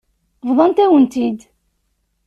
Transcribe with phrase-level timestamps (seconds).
[0.47, 1.39] Bḍant-awen-t-id.